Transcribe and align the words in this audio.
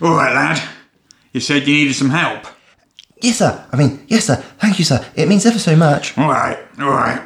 All 0.00 0.14
right, 0.14 0.34
lad. 0.34 0.68
You 1.32 1.40
said 1.40 1.66
you 1.66 1.74
needed 1.74 1.94
some 1.94 2.10
help. 2.10 2.46
Yes, 3.22 3.38
sir. 3.38 3.66
I 3.72 3.76
mean, 3.76 4.04
yes, 4.08 4.26
sir. 4.26 4.36
Thank 4.58 4.78
you, 4.78 4.84
sir. 4.84 5.04
It 5.14 5.28
means 5.28 5.46
ever 5.46 5.58
so 5.58 5.74
much. 5.74 6.16
All 6.18 6.28
right, 6.28 6.58
all 6.78 6.90
right. 6.90 7.20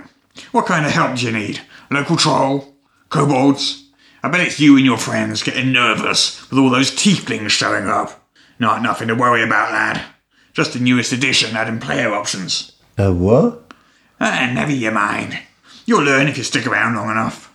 What 0.52 0.66
kind 0.66 0.86
of 0.86 0.92
help 0.92 1.16
do 1.16 1.26
you 1.26 1.32
need? 1.32 1.60
Local 1.90 2.16
troll? 2.16 2.74
Kobolds? 3.08 3.88
I 4.22 4.28
bet 4.28 4.46
it's 4.46 4.60
you 4.60 4.76
and 4.76 4.84
your 4.84 4.98
friends 4.98 5.42
getting 5.42 5.72
nervous 5.72 6.48
with 6.48 6.60
all 6.60 6.70
those 6.70 6.92
tieflings 6.92 7.50
showing 7.50 7.86
up. 7.88 8.28
Not 8.60 8.82
nothing 8.82 9.08
to 9.08 9.14
worry 9.14 9.42
about, 9.42 9.72
lad. 9.72 10.02
Just 10.52 10.74
the 10.74 10.78
newest 10.78 11.12
edition 11.12 11.56
adding 11.56 11.80
player 11.80 12.12
options. 12.14 12.72
Uh, 12.96 13.12
what? 13.12 13.72
Ah, 14.20 14.50
never 14.54 14.72
you 14.72 14.90
mind. 14.92 15.40
You'll 15.86 16.02
learn 16.04 16.28
if 16.28 16.36
you 16.38 16.44
stick 16.44 16.66
around 16.66 16.94
long 16.94 17.10
enough. 17.10 17.52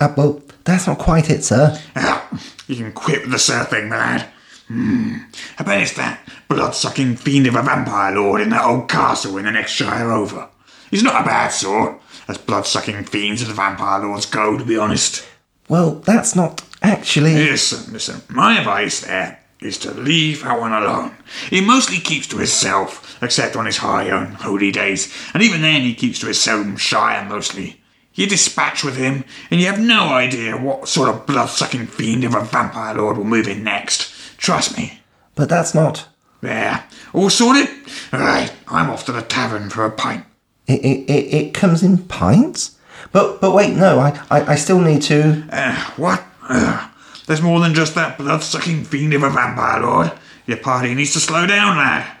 Uh, 0.00 0.14
well, 0.16 0.42
that's 0.64 0.86
not 0.86 0.98
quite 0.98 1.28
it, 1.28 1.44
sir. 1.44 1.78
Ah, 1.96 2.40
you 2.66 2.76
can 2.76 2.92
quit 2.92 3.22
with 3.22 3.32
the 3.32 3.38
sir 3.38 3.64
thing, 3.64 3.90
lad. 3.90 4.26
Hmm. 4.74 5.18
I 5.56 5.62
bet 5.62 5.82
it's 5.82 5.92
that 5.92 6.18
blood-sucking 6.48 7.14
fiend 7.14 7.46
of 7.46 7.54
a 7.54 7.62
vampire 7.62 8.12
lord 8.12 8.40
in 8.40 8.48
that 8.48 8.64
old 8.64 8.88
castle 8.88 9.38
in 9.38 9.44
the 9.44 9.52
next 9.52 9.70
shire 9.70 10.10
over. 10.10 10.48
He's 10.90 11.04
not 11.04 11.22
a 11.22 11.24
bad 11.24 11.50
sort, 11.50 12.00
as 12.26 12.38
blood-sucking 12.38 13.04
fiends 13.04 13.40
of 13.42 13.46
the 13.48 13.54
vampire 13.54 14.04
lords 14.04 14.26
go, 14.26 14.58
to 14.58 14.64
be 14.64 14.76
honest. 14.76 15.24
Well, 15.68 15.94
that's 16.00 16.34
not 16.34 16.62
actually. 16.82 17.34
Listen, 17.34 17.92
listen. 17.92 18.22
My 18.28 18.58
advice 18.58 19.02
there 19.02 19.40
is 19.60 19.78
to 19.78 19.92
leave 19.92 20.42
that 20.42 20.58
one 20.58 20.72
alone. 20.72 21.12
He 21.50 21.60
mostly 21.60 21.98
keeps 21.98 22.26
to 22.28 22.38
himself, 22.38 23.16
except 23.22 23.54
on 23.54 23.66
his 23.66 23.76
high 23.76 24.04
and 24.04 24.34
holy 24.34 24.72
days, 24.72 25.14
and 25.32 25.42
even 25.42 25.62
then 25.62 25.82
he 25.82 25.94
keeps 25.94 26.18
to 26.18 26.26
his 26.26 26.48
own 26.48 26.78
shire 26.78 27.24
mostly. 27.28 27.80
You 28.12 28.26
dispatch 28.26 28.82
with 28.82 28.96
him, 28.96 29.24
and 29.50 29.60
you 29.60 29.66
have 29.66 29.80
no 29.80 30.08
idea 30.08 30.56
what 30.56 30.88
sort 30.88 31.08
of 31.08 31.26
blood-sucking 31.26 31.86
fiend 31.86 32.24
of 32.24 32.34
a 32.34 32.44
vampire 32.44 32.94
lord 32.94 33.16
will 33.16 33.24
move 33.24 33.48
in 33.48 33.62
next. 33.64 34.13
Trust 34.36 34.76
me. 34.76 35.00
But 35.34 35.48
that's 35.48 35.74
not. 35.74 36.08
There. 36.40 36.84
All 37.12 37.30
sorted? 37.30 37.68
Right, 38.12 38.52
I'm 38.68 38.90
off 38.90 39.06
to 39.06 39.12
the 39.12 39.22
tavern 39.22 39.70
for 39.70 39.84
a 39.84 39.90
pint. 39.90 40.24
It, 40.66 40.84
it, 40.84 41.10
it, 41.10 41.34
it 41.34 41.54
comes 41.54 41.82
in 41.82 41.98
pints? 41.98 42.78
But 43.12 43.40
but 43.40 43.54
wait, 43.54 43.74
no, 43.74 43.98
I, 43.98 44.20
I, 44.30 44.52
I 44.52 44.54
still 44.54 44.80
need 44.80 45.02
to. 45.02 45.44
Uh, 45.50 45.74
what? 45.96 46.24
Uh, 46.48 46.90
there's 47.26 47.42
more 47.42 47.60
than 47.60 47.74
just 47.74 47.94
that 47.94 48.18
blood-sucking 48.18 48.84
fiend 48.84 49.14
of 49.14 49.22
a 49.22 49.30
vampire 49.30 49.80
lord. 49.80 50.12
Your 50.46 50.58
party 50.58 50.94
needs 50.94 51.14
to 51.14 51.20
slow 51.20 51.46
down, 51.46 51.78
lad. 51.78 52.16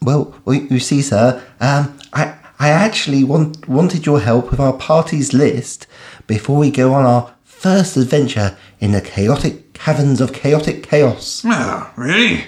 Well, 0.00 0.34
well 0.44 0.54
you 0.54 0.80
see, 0.80 1.02
sir, 1.02 1.42
um, 1.60 1.98
I, 2.12 2.38
I 2.58 2.70
actually 2.70 3.24
want, 3.24 3.68
wanted 3.68 4.06
your 4.06 4.20
help 4.20 4.50
with 4.50 4.60
our 4.60 4.72
party's 4.72 5.34
list 5.34 5.86
before 6.26 6.56
we 6.58 6.70
go 6.70 6.94
on 6.94 7.04
our 7.04 7.34
first 7.58 7.96
adventure 7.96 8.56
in 8.78 8.92
the 8.92 9.00
chaotic 9.00 9.72
caverns 9.74 10.20
of 10.20 10.32
chaotic 10.32 10.82
chaos. 10.84 11.42
Oh, 11.44 11.92
really? 11.96 12.44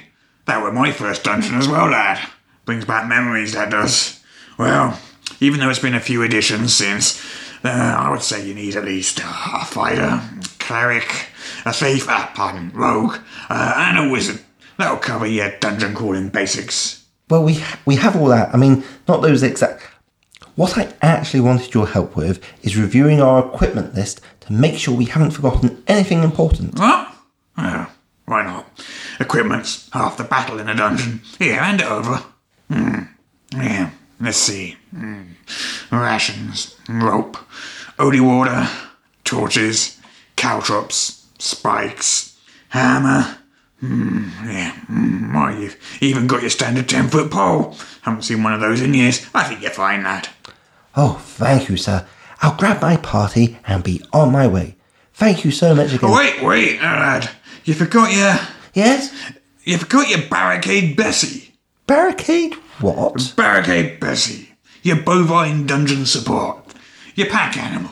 That 0.47 0.62
were 0.62 0.72
my 0.72 0.92
first 0.92 1.25
dungeon 1.25 1.56
as 1.56 1.69
well, 1.69 1.89
lad. 1.89 2.20
Brings 2.64 2.84
back 2.84 3.08
memories, 3.08 3.53
that 3.55 3.70
does. 3.70 4.22
Well, 4.56 5.00
even 5.41 5.58
though 5.58 5.69
it's 5.69 5.81
been 5.81 5.94
a 5.94 6.00
few 6.00 6.22
editions 6.22 6.75
since, 6.75 7.20
uh, 7.64 7.69
I 7.69 8.11
would 8.11 8.22
say 8.22 8.47
you 8.47 8.55
need 8.55 8.77
at 8.77 8.84
least 8.84 9.19
a 9.19 9.64
fighter, 9.64 10.22
cleric, 10.58 11.27
a 11.64 11.72
thief, 11.72 12.08
uh, 12.08 12.28
pardon, 12.28 12.70
rogue, 12.72 13.16
uh, 13.48 13.75
and 13.77 13.98
a 13.98 14.12
wizard. 14.12 14.41
That'll 14.78 14.98
cover 14.98 15.27
your 15.27 15.58
dungeon 15.58 15.94
crawling 15.94 16.28
basics. 16.28 17.05
Well, 17.28 17.44
we 17.44 17.62
we 17.84 17.97
have 17.97 18.16
all 18.16 18.28
that. 18.28 18.55
I 18.55 18.56
mean, 18.56 18.84
not 19.06 19.22
those 19.22 19.42
exact. 19.42 19.83
What 20.61 20.77
I 20.77 20.92
actually 21.00 21.41
wanted 21.41 21.72
your 21.72 21.86
help 21.86 22.14
with 22.16 22.44
is 22.62 22.77
reviewing 22.77 23.22
our 23.22 23.47
equipment 23.47 23.94
list 23.94 24.20
to 24.41 24.53
make 24.53 24.75
sure 24.75 24.94
we 24.94 25.06
haven't 25.06 25.30
forgotten 25.30 25.83
anything 25.86 26.22
important. 26.22 26.78
What? 26.78 27.14
Well, 27.56 27.91
why 28.27 28.44
not? 28.44 28.66
Equipment's 29.19 29.88
half 29.94 30.19
the 30.19 30.25
battle 30.25 30.58
in 30.58 30.69
a 30.69 30.75
dungeon. 30.75 31.22
Here, 31.38 31.62
hand 31.62 31.81
it 31.81 31.86
over. 31.86 32.22
Hmm. 32.69 33.05
Yeah, 33.55 33.92
let's 34.20 34.36
see. 34.36 34.77
Hmm. 34.94 35.22
Rations, 35.91 36.77
rope, 36.91 37.38
odie 37.97 38.21
water, 38.21 38.69
torches, 39.25 39.98
caltrops, 40.37 41.27
spikes, 41.38 42.38
hammer. 42.69 43.38
Hmm, 43.78 44.28
yeah. 44.44 44.72
Hmm. 44.72 45.34
Why, 45.34 45.59
you've 45.59 45.78
even 46.03 46.27
got 46.27 46.42
your 46.42 46.50
standard 46.50 46.87
10 46.87 47.09
foot 47.09 47.31
pole. 47.31 47.78
Haven't 48.03 48.25
seen 48.25 48.42
one 48.42 48.53
of 48.53 48.60
those 48.60 48.82
in 48.82 48.92
years. 48.92 49.27
I 49.34 49.44
think 49.44 49.62
you're 49.62 49.71
fine, 49.71 50.03
lad. 50.03 50.28
Oh, 50.97 51.21
thank 51.23 51.69
you, 51.69 51.77
sir. 51.77 52.06
I'll 52.43 52.56
grab 52.56 52.81
my 52.81 52.97
party 52.97 53.59
and 53.67 53.84
be 53.84 54.03
on 54.12 54.33
my 54.33 54.47
way. 54.47 54.77
Thank 55.12 55.45
you 55.45 55.51
so 55.51 55.75
much 55.75 55.93
again. 55.93 56.11
Oh, 56.11 56.17
wait, 56.17 56.43
wait, 56.43 56.81
lad. 56.81 57.31
You 57.65 57.75
forgot 57.75 58.12
your. 58.12 58.37
Yes? 58.73 59.15
You 59.65 59.78
forgot 59.78 60.09
your 60.09 60.27
barricade 60.28 60.97
Bessie. 60.97 61.55
Barricade 61.87 62.55
what? 62.81 63.34
Barricade 63.37 64.01
Bessie, 64.01 64.49
your 64.83 64.97
bovine 64.97 65.67
dungeon 65.67 66.06
support, 66.06 66.75
your 67.15 67.28
pack 67.28 67.59
animal, 67.59 67.91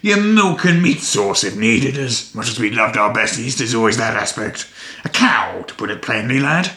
your 0.00 0.18
milk 0.18 0.64
and 0.64 0.82
meat 0.82 1.00
source 1.00 1.44
if 1.44 1.56
needed, 1.56 1.98
as 1.98 2.34
much 2.34 2.48
as 2.48 2.58
we 2.58 2.70
loved 2.70 2.96
our 2.96 3.12
besties, 3.12 3.58
there's 3.58 3.74
always 3.74 3.98
that 3.98 4.16
aspect. 4.16 4.66
A 5.04 5.10
cow, 5.10 5.62
to 5.62 5.74
put 5.74 5.90
it 5.90 6.00
plainly, 6.00 6.40
lad. 6.40 6.70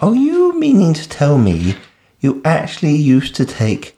Are 0.00 0.14
you 0.14 0.56
meaning 0.58 0.94
to 0.94 1.08
tell 1.08 1.36
me 1.36 1.74
you 2.20 2.40
actually 2.44 2.94
used 2.94 3.34
to 3.36 3.44
take 3.44 3.96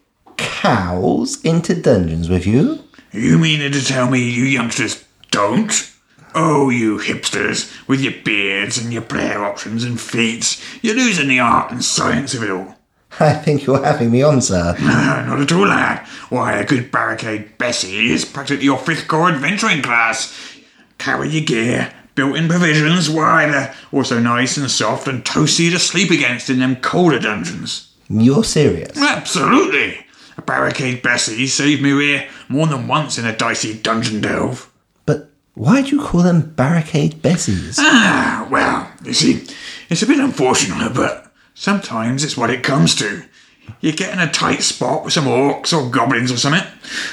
cows 0.67 1.41
into 1.45 1.81
dungeons 1.81 2.29
with 2.29 2.45
you? 2.45 2.83
You 3.13 3.39
meaning 3.39 3.71
to 3.71 3.85
tell 3.85 4.11
me 4.11 4.29
you 4.29 4.43
youngsters 4.43 5.05
don't? 5.31 5.93
Oh, 6.35 6.71
you 6.71 6.99
hipsters, 6.99 7.73
with 7.87 8.01
your 8.01 8.15
beards 8.25 8.77
and 8.77 8.93
your 8.93 9.03
player 9.03 9.45
options 9.45 9.85
and 9.85 10.01
feats, 10.01 10.61
you're 10.83 10.97
losing 10.97 11.29
the 11.29 11.39
art 11.39 11.71
and 11.71 11.85
science 11.85 12.35
of 12.35 12.43
it 12.43 12.51
all. 12.51 12.75
I 13.21 13.35
think 13.35 13.65
you're 13.65 13.85
having 13.85 14.11
me 14.11 14.23
on, 14.23 14.41
sir. 14.41 14.77
Not 14.81 15.41
at 15.41 15.53
all, 15.53 15.69
lad. 15.69 16.05
Why, 16.31 16.55
a 16.55 16.67
good 16.67 16.91
barricade 16.91 17.57
Bessie 17.59 18.11
is 18.11 18.25
practically 18.25 18.65
your 18.65 18.79
fifth 18.79 19.07
core 19.07 19.31
adventuring 19.31 19.83
class. 19.83 20.37
Carry 20.99 21.29
your 21.29 21.45
gear, 21.45 21.93
built-in 22.17 22.49
provisions, 22.49 23.09
why, 23.09 23.47
they're 23.47 23.75
also 23.93 24.19
nice 24.19 24.57
and 24.57 24.69
soft 24.69 25.07
and 25.07 25.25
toasty 25.25 25.71
to 25.71 25.79
sleep 25.79 26.11
against 26.11 26.51
in 26.51 26.59
them 26.59 26.75
colder 26.75 27.21
dungeons. 27.21 27.95
You're 28.09 28.45
serious? 28.45 28.99
Absolutely. 28.99 30.06
Barricade 30.43 31.03
Bessie 31.03 31.47
saved 31.47 31.83
me 31.83 31.91
here 31.91 32.29
more 32.49 32.67
than 32.67 32.87
once 32.89 33.19
in 33.19 33.25
a 33.27 33.37
dicey 33.37 33.75
dungeon 33.79 34.21
delve. 34.21 34.71
But 35.07 35.31
why 35.55 35.83
do 35.83 35.89
you 35.97 36.03
call 36.03 36.23
them 36.23 36.53
barricade 36.55 37.23
Bessies? 37.23 37.77
Ah, 37.79 38.47
well, 38.51 38.91
you 39.05 39.15
see, 39.15 39.45
it's 39.89 40.03
a 40.03 40.07
bit 40.07 40.19
unfortunate, 40.21 40.95
but 40.95 41.33
sometimes 41.55 42.23
it's 42.23 42.37
what 42.37 42.51
it 42.51 42.63
comes 42.63 42.95
to. 42.97 43.23
You 43.81 43.91
get 43.93 44.13
in 44.13 44.21
a 44.21 44.31
tight 44.31 44.63
spot 44.63 45.03
with 45.05 45.13
some 45.13 45.25
orcs 45.25 45.77
or 45.77 45.91
goblins 45.91 46.31
or 46.31 46.37
something, 46.37 46.63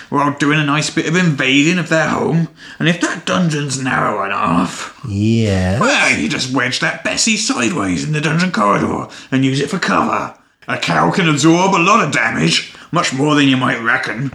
while 0.09 0.37
doing 0.37 0.59
a 0.59 0.63
nice 0.65 0.91
bit 0.91 1.07
of 1.07 1.15
invading 1.15 1.79
of 1.79 1.89
their 1.89 2.07
home, 2.09 2.47
and 2.77 2.87
if 2.87 3.01
that 3.01 3.25
dungeon's 3.25 3.81
narrow 3.81 4.23
enough, 4.23 4.99
Yeah. 5.07 5.79
well, 5.79 6.15
you 6.15 6.29
just 6.29 6.53
wedge 6.53 6.79
that 6.81 7.03
Bessie 7.03 7.37
sideways 7.37 8.03
in 8.03 8.11
the 8.11 8.21
dungeon 8.21 8.51
corridor 8.51 9.07
and 9.31 9.43
use 9.43 9.59
it 9.61 9.69
for 9.71 9.79
cover. 9.79 10.35
A 10.67 10.77
cow 10.77 11.11
can 11.11 11.27
absorb 11.27 11.75
a 11.75 11.81
lot 11.81 12.05
of 12.05 12.13
damage, 12.13 12.73
much 12.91 13.13
more 13.13 13.35
than 13.35 13.47
you 13.47 13.57
might 13.57 13.81
reckon. 13.81 14.33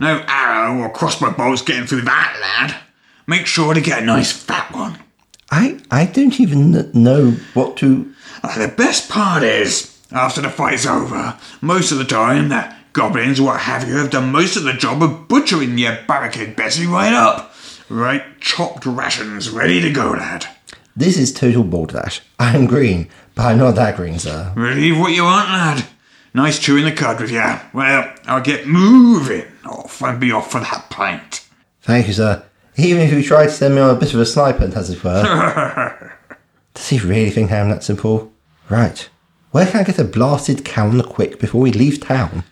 No 0.00 0.22
arrow 0.28 0.78
or 0.78 0.90
crossbow 0.90 1.32
bolts 1.32 1.62
getting 1.62 1.86
through 1.86 2.02
that, 2.02 2.38
lad. 2.40 2.76
Make 3.26 3.46
sure 3.46 3.74
to 3.74 3.80
get 3.80 4.02
a 4.02 4.06
nice 4.06 4.30
fat 4.30 4.72
one. 4.72 4.98
I, 5.50 5.80
I 5.90 6.06
don't 6.06 6.38
even 6.38 6.70
know 6.92 7.32
what 7.54 7.76
to. 7.78 8.12
Uh, 8.42 8.58
the 8.58 8.68
best 8.68 9.08
part 9.08 9.42
is, 9.42 9.98
after 10.12 10.40
the 10.40 10.50
fight's 10.50 10.86
over, 10.86 11.38
most 11.60 11.92
of 11.92 11.98
the 11.98 12.04
time 12.04 12.50
the 12.50 12.74
goblins 12.92 13.40
or 13.40 13.44
what 13.44 13.60
have 13.60 13.88
you 13.88 13.96
have 13.96 14.10
done 14.10 14.30
most 14.30 14.56
of 14.56 14.62
the 14.64 14.72
job 14.72 15.02
of 15.02 15.26
butchering 15.28 15.78
your 15.78 15.98
barricade 16.06 16.54
Bessie 16.56 16.86
right 16.86 17.12
up. 17.12 17.54
Right 17.88 18.40
chopped 18.40 18.86
rations 18.86 19.50
ready 19.50 19.80
to 19.80 19.90
go, 19.90 20.10
lad. 20.10 20.46
This 20.96 21.18
is 21.18 21.32
total 21.32 21.64
balderdash. 21.64 22.20
I'm 22.38 22.66
green, 22.66 23.08
but 23.34 23.46
I'm 23.46 23.58
not 23.58 23.74
that 23.74 23.96
green, 23.96 24.18
sir. 24.18 24.52
Believe 24.54 24.98
what 24.98 25.12
you 25.12 25.24
want, 25.24 25.48
lad. 25.48 25.86
Nice 26.32 26.58
chewing 26.58 26.84
the 26.84 26.92
cud 26.92 27.20
with 27.20 27.30
you. 27.32 27.42
Well, 27.72 28.14
I'll 28.26 28.40
get 28.42 28.66
moving 28.66 29.44
off 29.64 30.02
and 30.02 30.20
be 30.20 30.30
off 30.30 30.52
for 30.52 30.60
that 30.60 30.86
pint. 30.90 31.46
Thank 31.82 32.06
you, 32.06 32.12
sir. 32.12 32.44
Even 32.76 33.02
if 33.02 33.12
you 33.12 33.22
try 33.22 33.46
to 33.46 33.50
send 33.50 33.74
me 33.74 33.80
on 33.80 33.90
a 33.96 33.98
bit 33.98 34.14
of 34.14 34.20
a 34.20 34.26
sniper, 34.26 34.64
as 34.74 34.90
it 34.90 35.02
were. 35.02 36.16
Does 36.74 36.88
he 36.88 36.98
really 36.98 37.30
think 37.30 37.52
I'm 37.52 37.70
that 37.70 37.84
simple? 37.84 38.32
Right. 38.68 39.08
Where 39.50 39.66
can 39.66 39.80
I 39.80 39.84
get 39.84 39.98
a 39.98 40.04
blasted 40.04 40.64
cow 40.64 40.88
on 40.88 40.98
the 40.98 41.04
quick 41.04 41.38
before 41.38 41.60
we 41.60 41.70
leave 41.70 42.00
town? 42.00 42.42